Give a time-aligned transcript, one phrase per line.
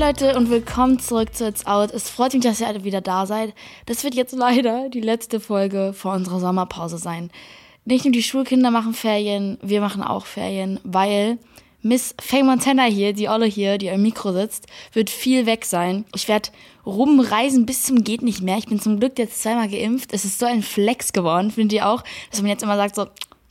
[0.00, 1.90] Leute und willkommen zurück zu It's Out.
[1.90, 3.52] Es freut mich, dass ihr alle wieder da seid.
[3.84, 7.30] Das wird jetzt leider die letzte Folge vor unserer Sommerpause sein.
[7.84, 11.36] Nicht nur die Schulkinder machen Ferien, wir machen auch Ferien, weil
[11.82, 16.06] Miss Faye Montana hier, die Olle hier, die am Mikro sitzt, wird viel weg sein.
[16.14, 16.48] Ich werde
[16.86, 18.56] rumreisen bis zum geht nicht mehr.
[18.56, 20.14] Ich bin zum Glück jetzt zweimal geimpft.
[20.14, 23.04] Es ist so ein Flex geworden, findet ihr auch, dass man jetzt immer sagt so,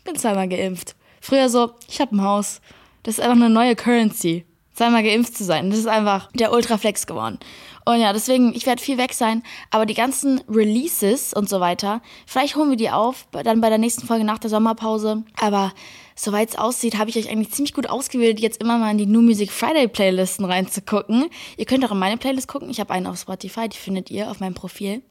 [0.03, 0.95] bin zweimal geimpft.
[1.21, 2.59] Früher so, ich habe ein Haus.
[3.03, 4.45] Das ist einfach eine neue Currency
[4.79, 5.69] zweimal geimpft zu sein.
[5.69, 7.37] Das ist einfach der Ultraflex geworden.
[7.83, 9.43] Und ja, deswegen, ich werde viel weg sein.
[9.71, 13.77] Aber die ganzen Releases und so weiter, vielleicht holen wir die auf, dann bei der
[13.77, 15.23] nächsten Folge nach der Sommerpause.
[15.41, 15.73] Aber
[16.19, 19.05] soweit es aussieht, habe ich euch eigentlich ziemlich gut ausgewählt, jetzt immer mal in die
[19.05, 21.29] New Music Friday Playlisten reinzugucken.
[21.55, 22.69] Ihr könnt auch in meine Playlist gucken.
[22.69, 25.01] Ich habe einen auf Spotify, die findet ihr auf meinem Profil.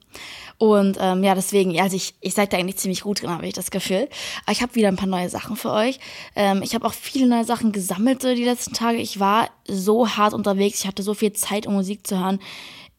[0.59, 3.53] Und ähm, ja, deswegen, also ich, ich seid da eigentlich ziemlich gut drin, habe ich
[3.53, 4.07] das Gefühl.
[4.43, 5.99] Aber ich habe wieder ein paar neue Sachen für euch.
[6.35, 8.99] Ähm, ich habe auch viele neue Sachen gesammelt so die letzten Tage.
[8.99, 12.39] Ich war so hart unterwegs, ich hatte so viel Zeit, um Musik zu hören.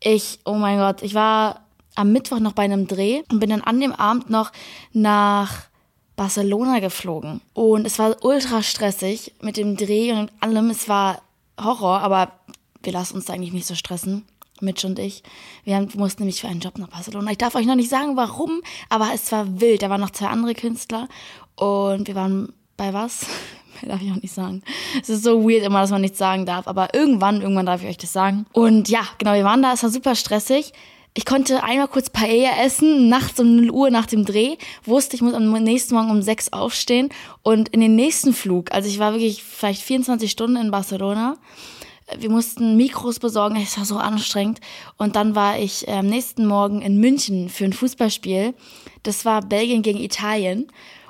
[0.03, 3.61] Ich, oh mein Gott, ich war am Mittwoch noch bei einem Dreh und bin dann
[3.61, 4.51] an dem Abend noch
[4.93, 5.70] nach
[6.21, 7.41] Barcelona geflogen.
[7.55, 10.69] Und es war ultra stressig mit dem Dreh und allem.
[10.69, 11.23] Es war
[11.59, 12.33] Horror, aber
[12.83, 14.27] wir lassen uns eigentlich nicht so stressen.
[14.61, 15.23] Mitch und ich.
[15.65, 17.31] Wir mussten nämlich für einen Job nach Barcelona.
[17.31, 19.81] Ich darf euch noch nicht sagen, warum, aber es war wild.
[19.81, 21.09] Da waren noch zwei andere Künstler
[21.55, 23.25] und wir waren bei was?
[23.83, 24.63] darf ich auch nicht sagen.
[25.01, 27.89] Es ist so weird immer, dass man nichts sagen darf, aber irgendwann, irgendwann darf ich
[27.89, 28.45] euch das sagen.
[28.53, 30.75] Und ja, genau, wir waren da, es war super stressig.
[31.15, 35.23] Ich konnte einmal kurz Paella essen, nachts um 0 Uhr nach dem Dreh, wusste, ich
[35.23, 37.09] muss am nächsten Morgen um 6 aufstehen
[37.43, 41.37] und in den nächsten Flug, also ich war wirklich vielleicht 24 Stunden in Barcelona,
[42.19, 44.61] wir mussten Mikros besorgen, es war so anstrengend.
[44.97, 48.55] Und dann war ich am ähm, nächsten Morgen in München für ein Fußballspiel.
[49.03, 50.67] Das war Belgien gegen Italien.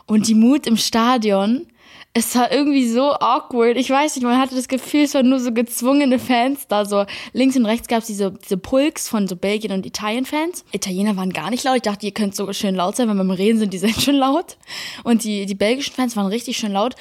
[0.06, 1.66] Und die Mut im Stadion,
[2.12, 3.77] es war irgendwie so awkward.
[3.77, 6.84] Ich weiß nicht, man hatte das Gefühl, es waren nur so gezwungene Fans da.
[6.84, 10.64] So links und rechts gab es diese, diese Pulks von so Belgien- und Italien-Fans.
[10.72, 11.77] Italiener waren gar nicht laut.
[11.77, 14.17] Ich dachte, ihr könnt so schön laut sein, wir beim Reden sind, die sind schon
[14.17, 14.57] laut.
[15.05, 16.96] Und die, die belgischen Fans waren richtig schön laut.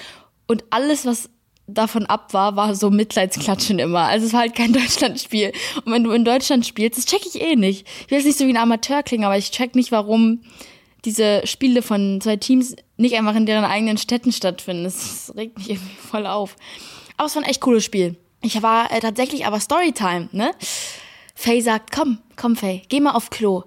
[0.46, 1.30] Und alles, was
[1.66, 4.02] davon ab war, war so Mitleidsklatschen immer.
[4.02, 5.54] Also es war halt kein Deutschlandspiel.
[5.86, 7.88] Und wenn du in Deutschland spielst, das check ich eh nicht.
[8.06, 10.42] Ich will jetzt nicht so wie ein Amateur klingen, aber ich check nicht, warum
[11.06, 14.84] diese Spiele von zwei Teams nicht einfach in deren eigenen Städten stattfinden.
[14.84, 16.56] Das regt mich irgendwie voll auf.
[17.18, 18.18] Aber es war ein echt cooles Spiel.
[18.42, 20.52] Ich war äh, tatsächlich aber Storytime, ne?
[21.36, 23.64] Faye sagt, komm, komm Faye, geh mal auf Klo.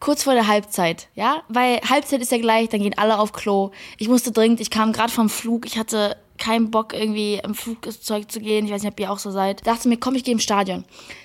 [0.00, 1.42] Kurz vor der Halbzeit, ja?
[1.48, 3.70] Weil Halbzeit ist ja gleich, dann gehen alle auf Klo.
[3.98, 8.30] Ich musste dringend, ich kam gerade vom Flug, ich hatte keinen Bock, irgendwie im Flugzeug
[8.30, 8.66] zu gehen.
[8.66, 9.66] Ich weiß nicht, ob ihr auch so seid.
[9.66, 10.84] Dachte mir, komm, ich gehe im Stadion.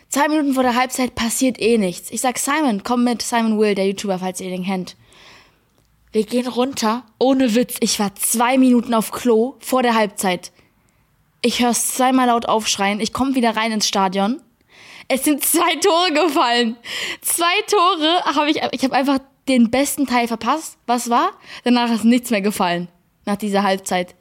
[0.10, 2.12] Zwei Minuten vor der Halbzeit passiert eh nichts.
[2.12, 4.96] Ich sag Simon, komm mit, Simon Will, der YouTuber, falls ihr den kennt.
[6.12, 7.78] Wir gehen runter, ohne Witz.
[7.80, 10.52] Ich war zwei Minuten auf Klo vor der Halbzeit.
[11.42, 13.00] Ich hör's zweimal laut aufschreien.
[13.00, 14.42] Ich komme wieder rein ins Stadion.
[15.08, 16.76] Es sind zwei Tore gefallen.
[17.22, 18.62] Zwei Tore habe ich.
[18.72, 20.78] Ich habe einfach den besten Teil verpasst.
[20.86, 21.32] Was war?
[21.64, 22.90] Danach ist nichts mehr gefallen.
[23.26, 24.16] Nach dieser Halbzeit.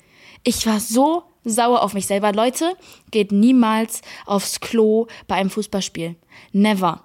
[0.44, 2.32] Ich war so sauer auf mich selber.
[2.32, 2.76] Leute,
[3.10, 6.14] geht niemals aufs Klo bei einem Fußballspiel.
[6.52, 7.02] Never.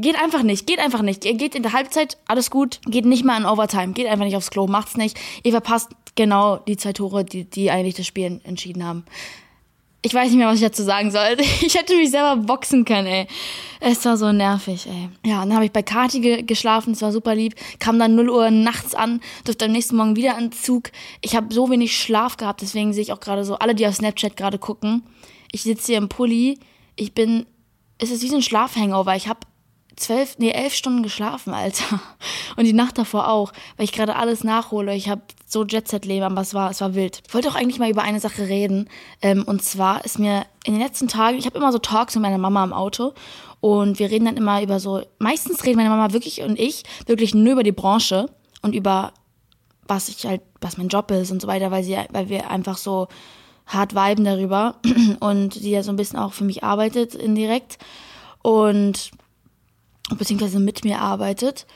[0.00, 1.24] Geht einfach nicht, geht einfach nicht.
[1.24, 4.36] Ihr geht in der Halbzeit, alles gut, geht nicht mal in Overtime, geht einfach nicht
[4.36, 5.18] aufs Klo, macht's nicht.
[5.42, 9.04] Ihr verpasst genau die zwei Tore, die, die eigentlich das Spiel entschieden haben.
[10.02, 11.36] Ich weiß nicht mehr, was ich dazu sagen soll.
[11.60, 13.26] Ich hätte mich selber boxen können, ey.
[13.80, 15.10] Es war so nervig, ey.
[15.28, 17.54] Ja, dann habe ich bei Kati ge geschlafen, es war super lieb.
[17.78, 20.90] Kam dann 0 Uhr nachts an, durfte am nächsten Morgen wieder an Zug.
[21.20, 23.94] Ich habe so wenig Schlaf gehabt, deswegen sehe ich auch gerade so, alle, die auf
[23.94, 25.02] Snapchat gerade gucken.
[25.52, 26.58] Ich sitze hier im Pulli.
[26.96, 27.44] Ich bin,
[27.98, 29.14] es ist wie so ein Schlafhangover.
[29.16, 29.40] Ich habe
[30.00, 32.00] zwölf, nee, elf Stunden geschlafen, Alter.
[32.56, 34.94] Und die Nacht davor auch, weil ich gerade alles nachhole.
[34.94, 37.22] Ich habe so Jet-Set-Leben, aber es war, es war wild.
[37.26, 38.88] Ich wollte auch eigentlich mal über eine Sache reden.
[39.22, 42.22] Ähm, und zwar ist mir in den letzten Tagen, ich habe immer so Talks mit
[42.22, 43.12] meiner Mama im Auto.
[43.60, 47.34] Und wir reden dann immer über so, meistens reden meine Mama wirklich und ich wirklich
[47.34, 48.26] nur über die Branche
[48.62, 49.12] und über
[49.86, 52.78] was ich halt, was mein Job ist und so weiter, weil sie, weil wir einfach
[52.78, 53.08] so
[53.66, 54.76] hart viben darüber
[55.20, 57.78] und sie ja so ein bisschen auch für mich arbeitet indirekt.
[58.42, 59.10] Und
[60.16, 61.66] beziehungsweise mit mir arbeitet.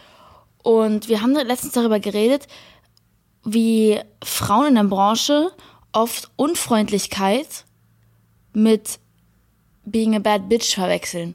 [0.62, 2.46] Und wir haben letztens darüber geredet,
[3.44, 5.52] wie Frauen in der Branche
[5.92, 7.64] oft Unfreundlichkeit
[8.52, 8.98] mit
[9.84, 11.34] being a bad bitch verwechseln.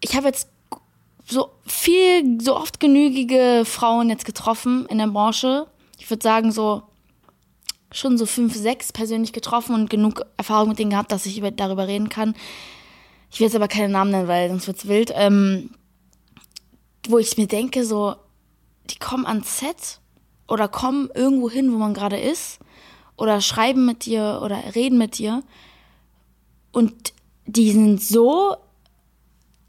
[0.00, 0.48] Ich habe jetzt
[1.26, 5.66] so viel, so oft genügige Frauen jetzt getroffen in der Branche.
[5.98, 6.82] Ich würde sagen, so
[7.92, 11.50] schon so fünf, sechs persönlich getroffen und genug Erfahrung mit denen gehabt, dass ich über,
[11.50, 12.34] darüber reden kann.
[13.30, 15.12] Ich will jetzt aber keine Namen nennen, weil sonst wird's wild.
[15.14, 15.70] Ähm,
[17.08, 18.16] wo ich mir denke, so,
[18.90, 20.00] die kommen ans Set
[20.46, 22.58] oder kommen irgendwo hin, wo man gerade ist
[23.16, 25.42] oder schreiben mit dir oder reden mit dir
[26.72, 27.12] und
[27.46, 28.56] die sind so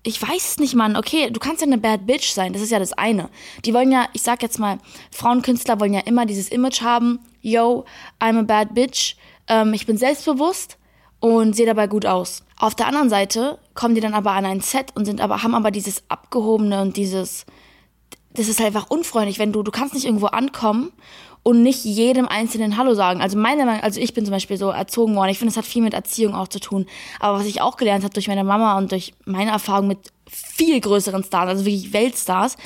[0.03, 0.95] ich weiß nicht, Mann.
[0.95, 2.53] Okay, du kannst ja eine Bad Bitch sein.
[2.53, 3.29] Das ist ja das eine.
[3.65, 4.77] Die wollen ja, ich sag jetzt mal,
[5.11, 7.19] Frauenkünstler wollen ja immer dieses Image haben.
[7.41, 7.85] Yo,
[8.19, 9.15] I'm a bad bitch.
[9.47, 10.77] Ähm, ich bin selbstbewusst
[11.19, 12.43] und sehe dabei gut aus.
[12.59, 15.55] Auf der anderen Seite kommen die dann aber an ein Set und sind aber, haben
[15.55, 17.45] aber dieses Abgehobene und dieses,
[18.33, 20.91] das ist einfach unfreundlich, wenn du, du kannst nicht irgendwo ankommen
[21.41, 23.21] und nicht jedem Einzelnen Hallo sagen.
[23.21, 25.29] Also meine Meinung, also ich bin zum Beispiel so erzogen worden.
[25.29, 26.85] Ich finde, es hat viel mit Erziehung auch zu tun.
[27.21, 30.81] Aber was ich auch gelernt habe durch meine Mama und durch meine Erfahrung mit viel
[30.81, 32.57] größeren Stars, also wirklich Weltstars,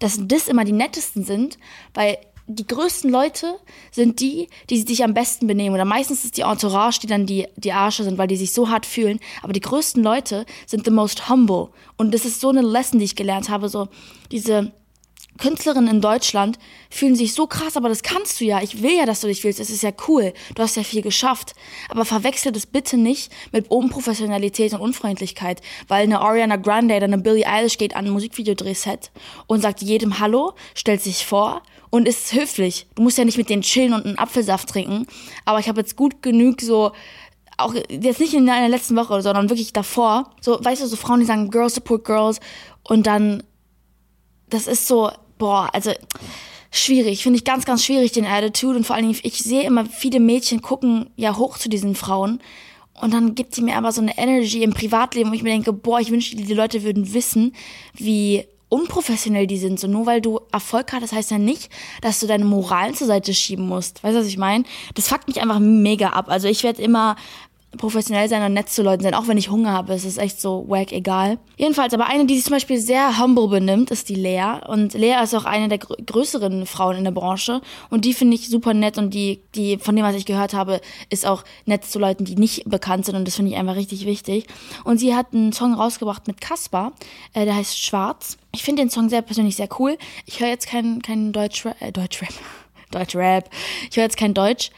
[0.00, 1.56] dass das immer die nettesten sind,
[1.94, 3.58] weil die größten Leute
[3.90, 5.74] sind die, die sich am besten benehmen.
[5.74, 8.68] Oder meistens ist die Entourage, die dann die, die Arsche sind, weil die sich so
[8.68, 9.18] hart fühlen.
[9.42, 11.70] Aber die größten Leute sind the most humble.
[11.96, 13.68] Und das ist so eine Lesson, die ich gelernt habe.
[13.68, 13.88] So
[14.30, 14.72] diese
[15.38, 16.58] Künstlerinnen in Deutschland
[16.88, 18.62] fühlen sich so krass, aber das kannst du ja.
[18.62, 19.58] Ich will ja, dass du dich fühlst.
[19.58, 20.32] Es ist ja cool.
[20.54, 21.54] Du hast ja viel geschafft.
[21.88, 25.62] Aber verwechsel das bitte nicht mit Unprofessionalität und Unfreundlichkeit.
[25.88, 29.10] Weil eine Ariana Grande oder eine Billie Eilish geht an ein Musikvideodrehset
[29.48, 32.86] und sagt jedem Hallo, stellt sich vor und ist höflich.
[32.94, 35.06] Du musst ja nicht mit denen chillen und einen Apfelsaft trinken.
[35.44, 36.92] Aber ich habe jetzt gut genug so
[37.58, 41.20] auch jetzt nicht in der letzten Woche, sondern wirklich davor, so, weißt du, so Frauen,
[41.20, 42.40] die sagen, Girls support Girls
[42.82, 43.42] und dann,
[44.50, 45.92] das ist so, boah, also
[46.70, 48.76] schwierig, finde ich ganz, ganz schwierig, den Attitude.
[48.76, 52.40] Und vor allen Dingen, ich sehe immer, viele Mädchen gucken ja hoch zu diesen Frauen.
[53.00, 55.72] Und dann gibt die mir aber so eine Energy im Privatleben, wo ich mir denke,
[55.72, 57.54] boah, ich wünschte, die Leute würden wissen,
[57.94, 59.78] wie unprofessionell die sind.
[59.78, 61.70] So nur weil du Erfolg das heißt ja nicht,
[62.02, 64.02] dass du deine Moralen zur Seite schieben musst.
[64.02, 64.64] Weißt du, was ich meine?
[64.94, 66.26] Das fuckt mich einfach mega ab.
[66.28, 67.16] Also ich werde immer
[67.76, 69.94] professionell sein und nett zu Leuten sein, auch wenn ich Hunger habe.
[69.94, 71.38] Es ist echt so wack egal.
[71.56, 74.60] Jedenfalls, aber eine, die sich zum Beispiel sehr humble benimmt, ist die Lea.
[74.66, 77.60] Und Lea ist auch eine der gr größeren Frauen in der Branche.
[77.90, 80.80] Und die finde ich super nett und die, die, von dem, was ich gehört habe,
[81.10, 83.16] ist auch nett zu Leuten, die nicht bekannt sind.
[83.16, 84.46] Und das finde ich einfach richtig wichtig.
[84.84, 86.92] Und sie hat einen Song rausgebracht mit Kaspar,
[87.32, 88.38] äh, der heißt Schwarz.
[88.52, 89.98] Ich finde den Song sehr persönlich sehr cool.
[90.24, 92.32] Ich höre jetzt keinen kein Deutschrap, äh, Deutschrap.
[92.90, 93.50] Deutschrap.
[93.90, 94.70] Ich höre jetzt kein Deutsch,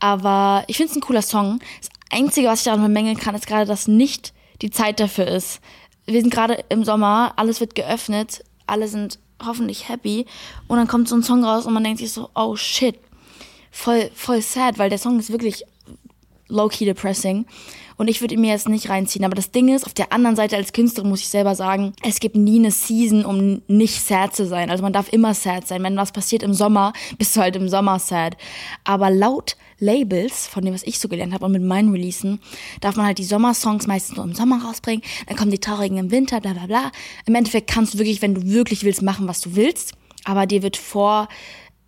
[0.00, 1.60] aber ich finde es ein cooler Song.
[1.80, 5.60] Das Einzige, was ich daran bemängeln kann, ist gerade, dass nicht die Zeit dafür ist.
[6.06, 10.26] Wir sind gerade im Sommer, alles wird geöffnet, alle sind hoffentlich happy
[10.68, 12.98] und dann kommt so ein Song raus und man denkt sich so, oh shit,
[13.70, 15.64] voll, voll sad, weil der Song ist wirklich
[16.48, 17.46] low-key depressing
[18.02, 19.24] und ich würde mir jetzt nicht reinziehen.
[19.24, 22.18] Aber das Ding ist, auf der anderen Seite als Künstlerin muss ich selber sagen, es
[22.18, 24.70] gibt nie eine Season, um nicht sad zu sein.
[24.70, 25.84] Also man darf immer sad sein.
[25.84, 28.36] Wenn was passiert im Sommer, bist du halt im Sommer sad.
[28.82, 32.40] Aber laut Labels, von dem, was ich so gelernt habe und mit meinen Releasen,
[32.80, 36.10] darf man halt die Sommersongs meistens nur im Sommer rausbringen, dann kommen die traurigen im
[36.10, 36.90] Winter, bla bla bla.
[37.26, 39.92] Im Endeffekt kannst du wirklich, wenn du wirklich willst, machen, was du willst,
[40.24, 41.28] aber dir wird vor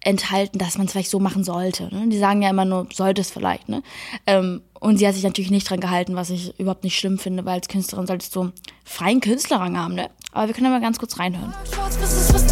[0.05, 1.93] enthalten, dass man es vielleicht so machen sollte.
[1.93, 2.08] Ne?
[2.08, 3.69] Die sagen ja immer nur, sollte es vielleicht.
[3.69, 3.82] Ne?
[4.26, 7.47] Ähm, und sie hat sich natürlich nicht dran gehalten, was ich überhaupt nicht schlimm finde,
[7.47, 8.53] weil als Künstlerin solltest du
[8.85, 9.95] freien Künstlerrang haben.
[9.95, 10.11] Ne?
[10.33, 11.55] Aber wir können aber ganz kurz reinhören.
[11.73, 12.45] Schwarz, was ist, was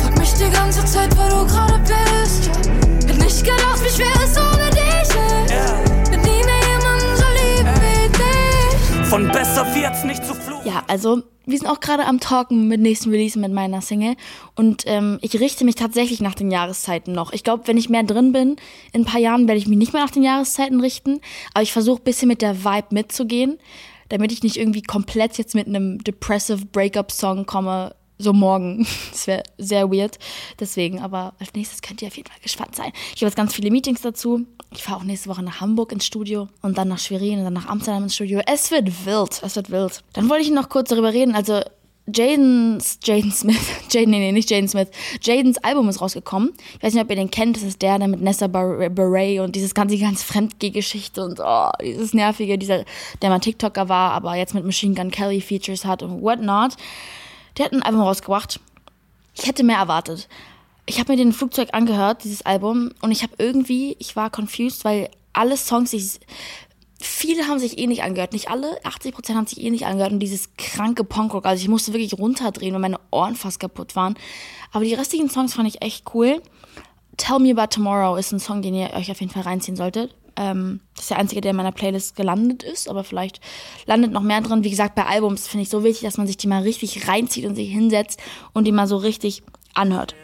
[0.00, 2.48] Frag mich die ganze Zeit, wo du gerade bist.
[3.08, 6.10] Hätte nicht gedacht, wie schwer es ohne dich ist.
[6.10, 8.08] Bin nie mehr jemand so lieb wie
[9.00, 9.08] dich.
[9.08, 10.41] Von besser wird's nicht zu.
[10.64, 14.14] Ja, also wir sind auch gerade am Talken mit nächsten Release mit meiner Single
[14.54, 17.32] und ähm, ich richte mich tatsächlich nach den Jahreszeiten noch.
[17.32, 18.56] Ich glaube, wenn ich mehr drin bin,
[18.92, 21.20] in ein paar Jahren werde ich mich nicht mehr nach den Jahreszeiten richten,
[21.52, 23.58] aber ich versuche ein bisschen mit der Vibe mitzugehen,
[24.08, 28.86] damit ich nicht irgendwie komplett jetzt mit einem depressive Breakup-Song komme, so morgen.
[29.12, 30.18] Das wäre sehr weird.
[30.58, 32.92] Deswegen, aber als nächstes könnt ihr auf jeden Fall gespannt sein.
[33.14, 34.46] Ich habe jetzt ganz viele Meetings dazu.
[34.72, 37.52] Ich fahre auch nächste Woche nach Hamburg ins Studio und dann nach Schwerin und dann
[37.52, 38.40] nach Amsterdam ins Studio.
[38.46, 39.42] Es wird wild.
[39.42, 40.02] Es wird wild.
[40.14, 41.34] Dann wollte ich noch kurz darüber reden.
[41.34, 41.60] Also,
[42.06, 43.60] Jaden's, Jaden Smith,
[43.90, 44.88] Jaden, nee, nee, nicht Jaden Smith,
[45.22, 46.52] Jadens Album ist rausgekommen.
[46.76, 49.54] Ich weiß nicht, ob ihr den kennt, das ist der, der mit Nessa Beret und
[49.54, 52.84] dieses ganze, die ganze Fremdgeh-Geschichte und oh, dieses Nervige, dieser,
[53.20, 56.72] der mal TikToker war, aber jetzt mit Machine Gun Kelly Features hat und whatnot.
[57.56, 58.60] Der hat ein Album rausgebracht.
[59.34, 60.28] Ich hätte mehr erwartet.
[60.86, 64.84] Ich habe mir den Flugzeug angehört, dieses Album, und ich habe irgendwie, ich war confused,
[64.84, 66.18] weil alle Songs, ich,
[67.00, 68.32] viele haben sich eh nicht angehört.
[68.32, 70.12] Nicht alle, 80% haben sich eh nicht angehört.
[70.12, 74.14] Und dieses kranke Punkrock, also ich musste wirklich runterdrehen, weil meine Ohren fast kaputt waren.
[74.72, 76.42] Aber die restlichen Songs fand ich echt cool.
[77.16, 80.14] Tell Me About Tomorrow ist ein Song, den ihr euch auf jeden Fall reinziehen solltet.
[80.42, 83.40] Ähm, das ist der einzige, der in meiner Playlist gelandet ist, aber vielleicht
[83.86, 84.64] landet noch mehr drin.
[84.64, 87.46] Wie gesagt, bei Albums finde ich so wichtig, dass man sich die mal richtig reinzieht
[87.46, 88.20] und sich hinsetzt
[88.52, 89.42] und die mal so richtig
[89.74, 90.14] anhört.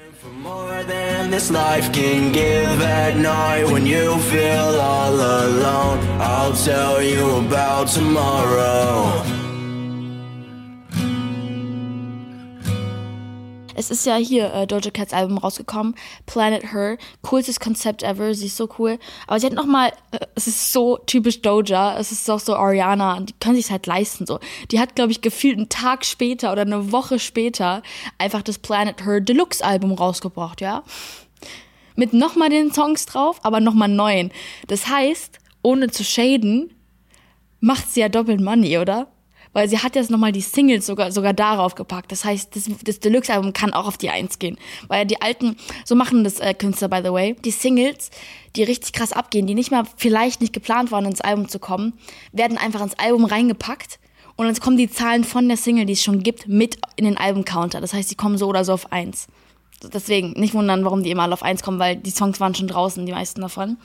[13.78, 15.94] Es ist ja hier äh, Doja Cats Album rausgekommen,
[16.26, 18.99] Planet Her, coolstes Konzept ever, sie ist so cool.
[19.28, 23.20] Aber sie hat nochmal, äh, es ist so typisch Doja, es ist auch so Ariana,
[23.20, 24.40] die können sich halt leisten so.
[24.73, 27.85] Die hat, glaube ich, gefühlt einen Tag später oder eine Woche später
[28.18, 30.82] einfach das Planet Her Deluxe Album rausgebracht, ja.
[31.94, 34.32] Mit nochmal den Songs drauf, aber nochmal neuen.
[34.66, 36.75] Das heißt, ohne zu shaden,
[37.61, 39.06] macht sie ja doppelt Money, oder?
[39.58, 42.12] Weil sie hat jetzt nochmal die Singles sogar, sogar darauf gepackt.
[42.12, 44.56] Das heißt, das, das Deluxe-Album kann auch auf die Eins gehen.
[44.86, 48.12] Weil die alten, so machen das äh, Künstler, by the way, die Singles,
[48.54, 51.94] die richtig krass abgehen, die nicht mal vielleicht nicht geplant waren, ins Album zu kommen,
[52.30, 53.98] werden einfach ins Album reingepackt.
[54.36, 57.16] Und dann kommen die Zahlen von der Single, die es schon gibt, mit in den
[57.16, 57.80] Album-Counter.
[57.80, 59.26] Das heißt, die kommen so oder so auf eins.
[59.82, 62.68] Deswegen nicht wundern, warum die immer alle auf eins kommen, weil die Songs waren schon
[62.68, 63.76] draußen, die meisten davon.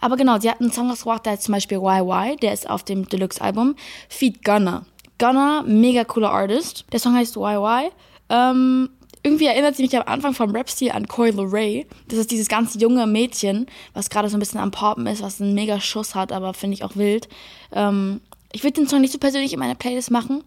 [0.00, 2.84] Aber genau, sie hat einen Song rausgebracht, der ist zum Beispiel YY, der ist auf
[2.84, 3.74] dem Deluxe-Album.
[4.08, 4.86] Feed Gunner.
[5.20, 6.86] Gunner, mega cooler Artist.
[6.90, 7.90] Der Song heißt YY.
[8.30, 8.88] Ähm,
[9.22, 11.86] irgendwie erinnert sie mich am Anfang vom Rap-Stil an Coil Ray.
[12.08, 15.40] Das ist dieses ganz junge Mädchen, was gerade so ein bisschen am Poppen ist, was
[15.40, 17.28] einen mega Schuss hat, aber finde ich auch wild.
[17.72, 20.42] Ähm, ich würde den Song nicht so persönlich in meine Playlist machen,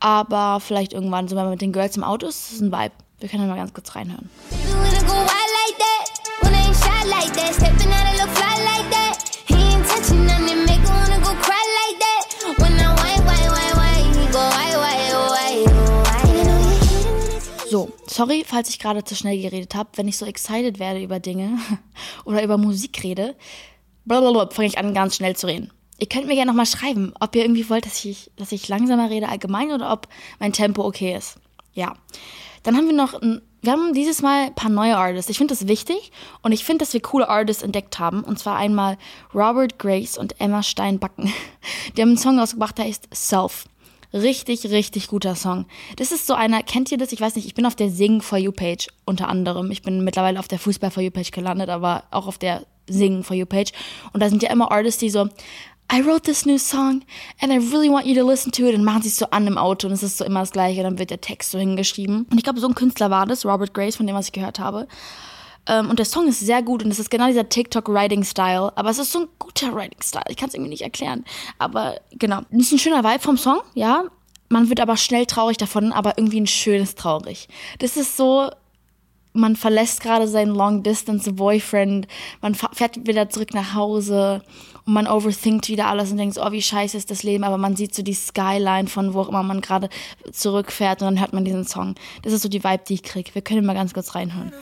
[0.00, 2.72] aber vielleicht irgendwann, so wenn man mit den Girls im Auto ist, das ist ein
[2.72, 2.92] Vibe.
[3.20, 4.28] Wir können mal ganz kurz reinhören.
[18.20, 19.88] Sorry, falls ich gerade zu schnell geredet habe.
[19.94, 21.58] Wenn ich so excited werde über Dinge
[22.26, 23.34] oder über Musik rede,
[24.04, 25.70] blablabla, fange ich an, ganz schnell zu reden.
[25.98, 29.08] Ihr könnt mir gerne nochmal schreiben, ob ihr irgendwie wollt, dass ich, dass ich langsamer
[29.08, 30.06] rede allgemein oder ob
[30.38, 31.38] mein Tempo okay ist.
[31.72, 31.94] Ja.
[32.62, 35.30] Dann haben wir noch, ein, wir haben dieses Mal ein paar neue Artists.
[35.30, 36.12] Ich finde das wichtig
[36.42, 38.22] und ich finde, dass wir coole Artists entdeckt haben.
[38.22, 38.98] Und zwar einmal
[39.34, 41.32] Robert Grace und Emma Steinbacken.
[41.96, 43.64] Die haben einen Song rausgebracht, der heißt Self.
[44.12, 45.66] Richtig, richtig guter Song.
[45.96, 47.12] Das ist so einer, kennt ihr das?
[47.12, 49.70] Ich weiß nicht, ich bin auf der Sing For You Page unter anderem.
[49.70, 53.22] Ich bin mittlerweile auf der Fußball For You Page gelandet, aber auch auf der Sing
[53.22, 53.72] For You Page.
[54.12, 55.28] Und da sind ja immer Artists, die so,
[55.92, 57.02] I wrote this new song
[57.40, 59.46] and I really want you to listen to it und machen sie es so an
[59.46, 62.26] im Auto und es ist so immer das gleiche, dann wird der Text so hingeschrieben.
[62.30, 64.60] Und ich glaube, so ein Künstler war das, Robert Grace, von dem, was ich gehört
[64.60, 64.86] habe.
[65.66, 68.72] Ähm, und der Song ist sehr gut und es ist genau dieser TikTok-Writing-Style.
[68.76, 70.24] Aber es ist so ein guter Writing-Style.
[70.28, 71.24] Ich kann es irgendwie nicht erklären.
[71.58, 72.40] Aber genau.
[72.50, 74.04] Es ist ein schöner Vibe vom Song, ja.
[74.48, 77.48] Man wird aber schnell traurig davon, aber irgendwie ein schönes traurig.
[77.78, 78.50] Das ist so,
[79.32, 82.06] man verlässt gerade seinen Long-Distance-Boyfriend,
[82.40, 84.42] man fährt wieder zurück nach Hause
[84.86, 87.58] und man overthinkt wieder alles und denkt so, oh, wie scheiße ist das Leben, aber
[87.58, 89.88] man sieht so die Skyline von wo auch immer man gerade
[90.32, 91.94] zurückfährt und dann hört man diesen Song.
[92.22, 93.34] Das ist so die Vibe, die ich kriege.
[93.34, 94.52] Wir können mal ganz kurz reinhören.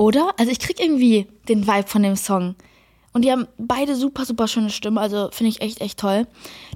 [0.00, 0.32] Oder?
[0.38, 2.54] Also ich krieg irgendwie den Vibe von dem Song.
[3.12, 6.26] Und die haben beide super, super schöne Stimmen, also finde ich echt, echt toll.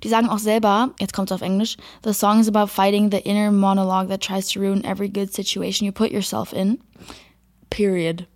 [0.03, 3.19] Die sagen auch selber, jetzt kommt es auf Englisch, The song is about fighting the
[3.19, 6.81] inner monologue that tries to ruin every good situation you put yourself in.
[7.71, 8.27] Period.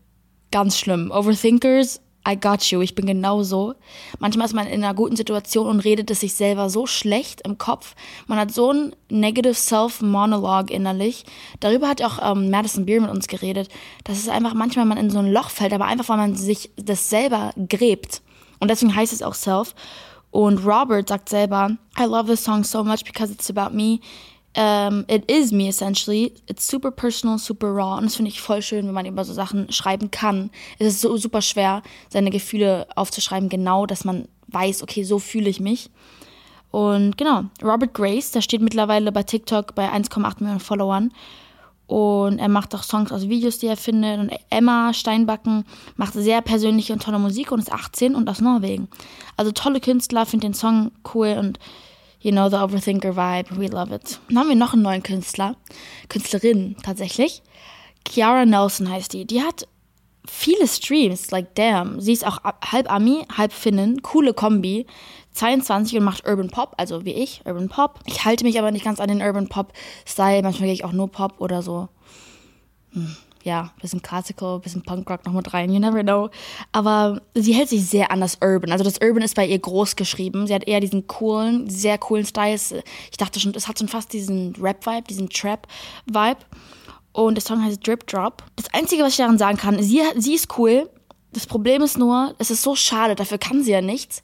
[0.52, 1.10] Ganz schlimm.
[1.10, 3.74] Overthinkers I got you, ich bin genauso.
[4.18, 7.58] Manchmal ist man in einer guten Situation und redet es sich selber so schlecht im
[7.58, 7.94] Kopf.
[8.26, 11.24] Man hat so ein negative Self-Monologue innerlich.
[11.60, 13.68] Darüber hat auch ähm, Madison Beer mit uns geredet,
[14.04, 16.70] dass es einfach manchmal man in so ein Loch fällt, aber einfach, weil man sich
[16.76, 18.20] das selber gräbt.
[18.60, 19.74] Und deswegen heißt es auch Self.
[20.30, 24.00] Und Robert sagt selber, I love this song so much because it's about me
[24.56, 26.34] um, it is me essentially.
[26.46, 27.98] It's super personal, super raw.
[27.98, 30.50] Und das finde ich voll schön, wenn man über so Sachen schreiben kann.
[30.78, 35.50] Es ist so super schwer, seine Gefühle aufzuschreiben, genau, dass man weiß, okay, so fühle
[35.50, 35.90] ich mich.
[36.70, 41.12] Und genau, Robert Grace, der steht mittlerweile bei TikTok bei 1,8 Millionen Followern.
[41.86, 44.18] Und er macht auch Songs aus Videos, die er findet.
[44.18, 45.64] Und Emma Steinbacken
[45.96, 48.88] macht sehr persönliche und tolle Musik und ist 18 und aus Norwegen.
[49.38, 51.58] Also tolle Künstler, finde den Song cool und
[52.20, 53.56] You know, the Overthinker Vibe.
[53.58, 54.18] We love it.
[54.28, 55.56] Dann haben wir noch einen neuen Künstler.
[56.08, 57.42] Künstlerin tatsächlich.
[58.04, 59.24] Kiara Nelson heißt die.
[59.24, 59.68] Die hat
[60.26, 62.00] viele Streams, like damn.
[62.00, 64.02] Sie ist auch halb Ami, halb Finnin.
[64.02, 64.86] Coole Kombi.
[65.32, 68.00] 22 und macht Urban Pop, also wie ich, Urban Pop.
[68.06, 70.42] Ich halte mich aber nicht ganz an den Urban Pop-Style.
[70.42, 71.88] Manchmal gehe ich auch nur Pop oder so.
[72.92, 76.30] Hm ja, bisschen Classical, bisschen Punkrock noch mit rein, you never know.
[76.72, 78.72] Aber sie hält sich sehr an das Urban.
[78.72, 80.46] Also das Urban ist bei ihr groß geschrieben.
[80.46, 82.58] Sie hat eher diesen coolen, sehr coolen Style.
[83.10, 86.40] Ich dachte schon, es hat schon fast diesen Rap-Vibe, diesen Trap-Vibe.
[87.12, 88.44] Und der Song heißt Drip Drop.
[88.56, 90.88] Das Einzige, was ich daran sagen kann, sie, sie ist cool.
[91.32, 94.22] Das Problem ist nur, es ist so schade, dafür kann sie ja nichts.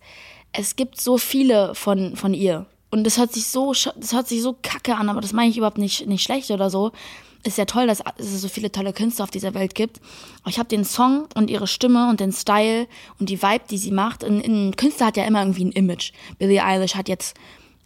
[0.53, 2.67] Es gibt so viele von, von ihr.
[2.91, 5.57] Und das hört sich so, das hört sich so kacke an, aber das meine ich
[5.57, 6.93] überhaupt nicht, nicht schlecht oder so.
[7.45, 10.01] Ist ja toll, dass es so viele tolle Künstler auf dieser Welt gibt.
[10.43, 12.87] Aber ich habe den Song und ihre Stimme und den Style
[13.19, 14.25] und die Vibe, die sie macht.
[14.25, 16.13] Ein, Künstler hat ja immer irgendwie ein Image.
[16.39, 17.37] Billie Eilish hat jetzt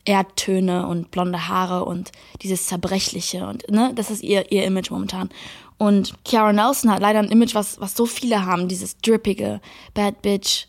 [0.05, 5.29] Erdtöne und blonde Haare und dieses Zerbrechliche und ne, das ist ihr, ihr Image momentan.
[5.77, 9.61] Und Kiara Nelson hat leider ein Image, was, was so viele haben, dieses drippige,
[9.95, 10.67] Bad Bitch,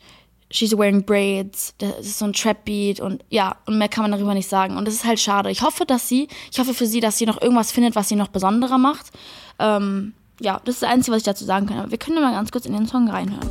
[0.52, 4.34] She's wearing braids, das ist so ein Trap-Beat und ja, und mehr kann man darüber
[4.34, 4.78] nicht sagen.
[4.78, 5.52] Und das ist halt schade.
[5.52, 8.16] Ich hoffe, dass sie, ich hoffe für sie, dass sie noch irgendwas findet, was sie
[8.16, 9.12] noch besonderer macht.
[9.60, 11.80] Ähm, ja, das ist das Einzige, was ich dazu sagen kann.
[11.80, 13.50] Aber wir können mal ganz kurz in den Song reinhören.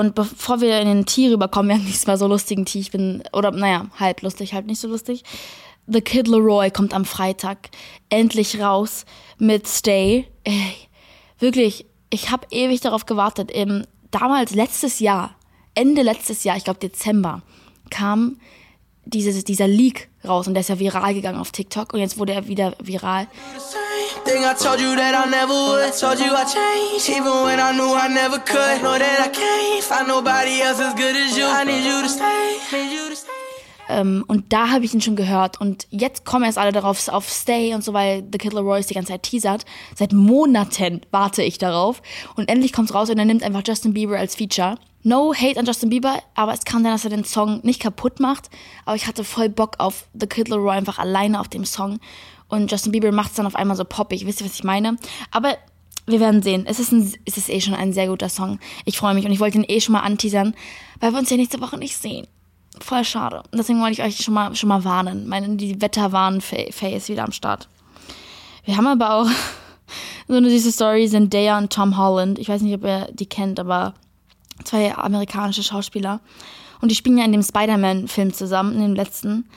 [0.00, 2.80] Und bevor wir in den Tee rüberkommen, wir haben diesmal so lustigen Tee.
[2.80, 5.22] Ich bin, oder naja, halb lustig, halb nicht so lustig.
[5.86, 7.68] The Kid Leroy kommt am Freitag
[8.08, 9.04] endlich raus
[9.38, 10.26] mit Stay.
[10.44, 10.74] Ey,
[11.38, 13.50] wirklich, ich habe ewig darauf gewartet.
[13.50, 15.36] Im, damals, letztes Jahr,
[15.74, 17.42] Ende letztes Jahr, ich glaube Dezember,
[17.90, 18.40] kam
[19.04, 22.32] dieses, dieser Leak raus und der ist ja viral gegangen auf TikTok und jetzt wurde
[22.32, 23.26] er wieder viral.
[24.24, 25.92] Thing I told you that I never would.
[25.98, 28.82] Told you I changed, even when I knew I never could.
[28.82, 31.46] Know that I can't find nobody else as good as you.
[31.46, 33.40] I need you to stay, need you to stay.
[33.90, 35.60] Ähm, und da habe ich ihn schon gehört.
[35.60, 38.94] Und jetzt kommen erst alle darauf auf Stay und so, weil The Kid Leroy die
[38.94, 39.64] ganze Zeit teasert.
[39.96, 42.00] Seit Monaten warte ich darauf.
[42.36, 44.76] Und endlich kommt's raus und er nimmt einfach Justin Bieber als Feature.
[45.02, 48.20] No hate an Justin Bieber, aber es kann sein, dass er den Song nicht kaputt
[48.20, 48.50] macht.
[48.84, 51.98] Aber ich hatte voll Bock auf The Kid Leroy einfach alleine auf dem Song.
[52.50, 54.26] Und Justin Bieber macht es dann auf einmal so poppig.
[54.26, 54.96] Wisst ihr, was ich meine?
[55.30, 55.56] Aber
[56.06, 56.64] wir werden sehen.
[56.66, 58.58] Es ist, ein, es ist eh schon ein sehr guter Song.
[58.84, 60.54] Ich freue mich und ich wollte ihn eh schon mal anteasern,
[60.98, 62.26] weil wir uns ja nächste Woche nicht sehen.
[62.80, 63.42] Voll schade.
[63.52, 65.28] Deswegen wollte ich euch schon mal, schon mal warnen.
[65.28, 67.68] Meine, die Wetterwarn-Faye ist wieder am Start.
[68.64, 69.26] Wir haben aber auch
[70.28, 72.38] so eine süße Story, Zendaya und Tom Holland.
[72.38, 73.94] Ich weiß nicht, ob ihr die kennt, aber
[74.64, 76.20] zwei amerikanische Schauspieler.
[76.80, 79.48] Und die spielen ja in dem Spider-Man-Film zusammen, in dem letzten.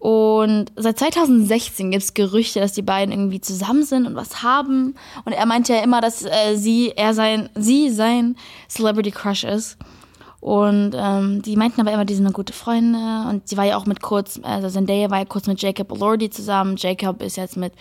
[0.00, 4.94] Und seit 2016 gibt es Gerüchte, dass die beiden irgendwie zusammen sind und was haben.
[5.26, 8.34] Und er meinte ja immer, dass äh, sie, er sein, sie sein
[8.66, 9.76] Celebrity Crush ist.
[10.40, 12.98] Und ähm, die meinten aber immer, die sind eine gute Freunde.
[13.28, 16.30] Und sie war ja auch mit kurz, also Zendaya war ja kurz mit Jacob Elordi
[16.30, 16.76] zusammen.
[16.78, 17.74] Jacob ist jetzt mit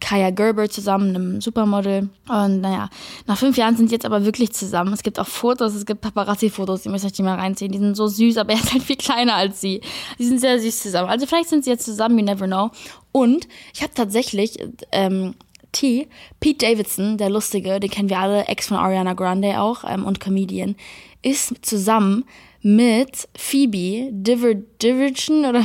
[0.00, 2.08] Kaya Gerber zusammen, einem Supermodel.
[2.28, 2.88] Und naja,
[3.26, 4.92] nach fünf Jahren sind sie jetzt aber wirklich zusammen.
[4.92, 7.72] Es gibt auch Fotos, es gibt Paparazzi-Fotos, ihr müsst euch die mal reinziehen.
[7.72, 9.80] Die sind so süß, aber er ist halt viel kleiner als sie.
[10.18, 11.08] Die sind sehr süß zusammen.
[11.08, 12.70] Also vielleicht sind sie jetzt zusammen, you never know.
[13.12, 14.58] Und ich habe tatsächlich
[14.92, 15.34] ähm,
[15.72, 16.08] T,
[16.40, 20.20] Pete Davidson, der Lustige, den kennen wir alle, Ex von Ariana Grande auch ähm, und
[20.20, 20.76] Comedian,
[21.22, 22.24] ist zusammen
[22.62, 25.64] mit Phoebe Diver Divergen oder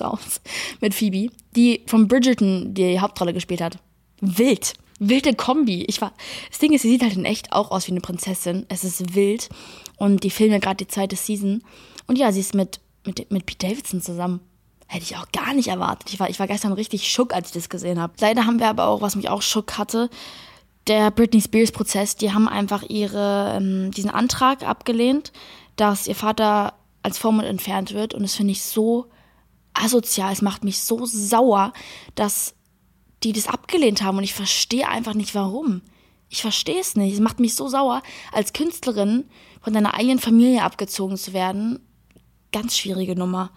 [0.00, 0.40] aus
[0.80, 3.78] mit Phoebe, die von Bridgerton die Hauptrolle gespielt hat.
[4.20, 4.74] Wild.
[4.98, 5.84] Wilde Kombi.
[5.84, 6.12] Ich war,
[6.48, 8.66] das Ding ist, sie sieht halt in echt auch aus wie eine Prinzessin.
[8.68, 9.48] Es ist wild.
[9.96, 11.62] Und die filmen ja gerade die zweite Season.
[12.06, 14.40] Und ja, sie ist mit, mit, mit Pete Davidson zusammen.
[14.86, 16.10] Hätte ich auch gar nicht erwartet.
[16.12, 18.14] Ich war, ich war gestern richtig schock, als ich das gesehen habe.
[18.20, 20.08] Leider haben wir aber auch, was mich auch schock hatte,
[20.86, 22.16] der Britney Spears Prozess.
[22.16, 25.32] Die haben einfach ihre, ähm, diesen Antrag abgelehnt,
[25.76, 28.14] dass ihr Vater als Vormund entfernt wird.
[28.14, 29.06] Und das finde ich so
[29.82, 30.32] asozial.
[30.32, 31.72] Es macht mich so sauer,
[32.14, 32.54] dass
[33.22, 35.82] die das abgelehnt haben und ich verstehe einfach nicht warum.
[36.28, 37.14] Ich verstehe es nicht.
[37.14, 39.24] Es macht mich so sauer, als Künstlerin
[39.60, 41.80] von deiner eigenen Familie abgezogen zu werden.
[42.52, 43.50] Ganz schwierige Nummer.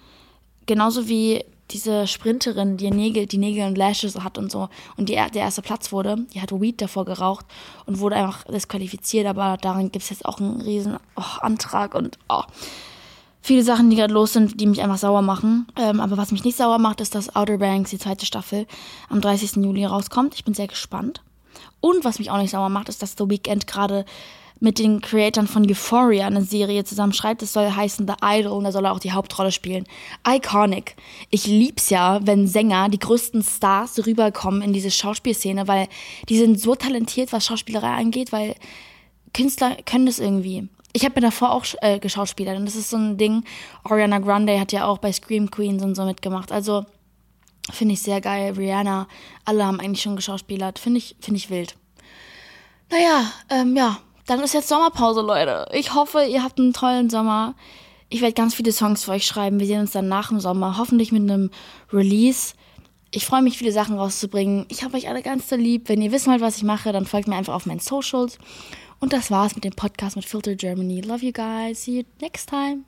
[0.66, 5.14] Genauso wie diese Sprinterin, die Nägel, die Nägel und Lashes hat und so und die
[5.16, 7.46] der erste Platz wurde, die hat Weed davor geraucht
[7.86, 12.20] und wurde einfach disqualifiziert, aber daran gibt es jetzt auch einen riesen oh, Antrag und
[12.30, 12.44] oh
[13.42, 15.68] viele Sachen, die gerade los sind, die mich einfach sauer machen.
[15.78, 18.68] Ähm, aber was mich nicht sauer macht, ist, dass Outer Banks, die zweite Staffel,
[19.10, 19.58] am 30.
[19.58, 20.36] Juli rauskommt.
[20.36, 21.22] Ich bin sehr gespannt.
[21.80, 24.06] Und was mich auch nicht sauer macht, ist, dass The Weeknd gerade
[24.62, 27.42] mit den Creatoren von Euphoria eine Serie zusammenschreibt.
[27.42, 29.86] Das soll heißen The Idol und da soll er auch die Hauptrolle spielen.
[30.26, 30.96] Iconic.
[31.32, 35.88] Ich lieb's ja, wenn Sänger, die größten Stars, rüberkommen in diese Schauspielszene, weil
[36.30, 38.56] die sind so talentiert, was Schauspielerei angeht, weil
[39.34, 42.98] Künstler können das irgendwie ich habe mir davor auch äh, geschauspielert und das ist so
[42.98, 43.44] ein Ding.
[43.84, 46.52] Ariana Grande hat ja auch bei Scream Queens und so mitgemacht.
[46.52, 46.86] Also
[47.72, 48.54] finde ich sehr geil.
[48.58, 49.08] Rihanna,
[49.46, 50.80] alle haben eigentlich schon geschauspielert.
[50.80, 51.76] Finde ich, finde ich wild.
[52.90, 55.68] Naja, ähm, ja, dann ist jetzt Sommerpause, Leute.
[55.74, 57.56] Ich hoffe, ihr habt einen tollen Sommer.
[58.10, 59.60] Ich werde ganz viele Songs für euch schreiben.
[59.60, 60.78] Wir sehen uns dann nach dem Sommer.
[60.78, 61.50] Hoffentlich mit einem
[61.94, 62.54] Release.
[63.12, 64.66] Ich freue mich, viele Sachen rauszubringen.
[64.70, 65.88] Ich habe euch alle ganz so lieb.
[65.88, 68.38] Wenn ihr wissen wollt, was ich mache, dann folgt mir einfach auf meinen Socials.
[69.02, 71.02] Und das war's mit dem Podcast mit Filter Germany.
[71.02, 71.84] Love you guys.
[71.84, 72.86] See you next time.